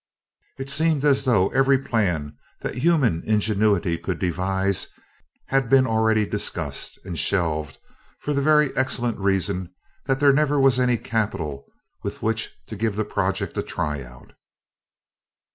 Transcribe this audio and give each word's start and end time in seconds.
It 0.57 0.67
seemed 0.67 1.05
as 1.05 1.25
though 1.25 1.49
every 1.49 1.77
plan 1.77 2.35
that 2.61 2.73
human 2.73 3.21
ingenuity 3.23 3.99
could 3.99 4.17
devise 4.17 4.87
had 5.49 5.69
been 5.69 5.85
already 5.85 6.25
discussed, 6.25 6.97
and 7.05 7.19
shelved 7.19 7.77
for 8.19 8.33
the 8.33 8.41
very 8.41 8.75
excellent 8.75 9.19
reason 9.19 9.71
that 10.07 10.19
there 10.19 10.33
never 10.33 10.59
was 10.59 10.79
any 10.79 10.97
capital 10.97 11.67
with 12.01 12.23
which 12.23 12.49
to 12.65 12.75
give 12.75 12.95
the 12.95 13.05
projects 13.05 13.59
a 13.59 13.61
try 13.61 14.01
out. 14.01 14.33